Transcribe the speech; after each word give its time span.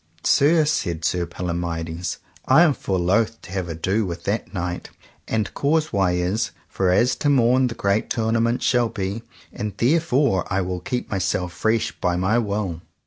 Sir, 0.23 0.65
said 0.65 1.05
Sir 1.05 1.27
Palomides, 1.27 2.17
I 2.47 2.63
am 2.63 2.73
full 2.73 2.97
loath 2.97 3.39
to 3.43 3.51
have 3.51 3.69
ado 3.69 4.03
with 4.03 4.23
that 4.23 4.51
knight, 4.51 4.89
and 5.27 5.53
cause 5.53 5.93
why 5.93 6.13
is, 6.13 6.49
for 6.67 6.89
as 6.89 7.15
to 7.17 7.29
morn 7.29 7.67
the 7.67 7.75
great 7.75 8.09
tournament 8.09 8.63
shall 8.63 8.89
be; 8.89 9.21
and 9.53 9.75
therefore 9.77 10.51
I 10.51 10.61
will 10.61 10.79
keep 10.79 11.11
myself 11.11 11.53
fresh 11.53 11.91
by 11.91 12.15
my 12.15 12.39
will. 12.39 12.81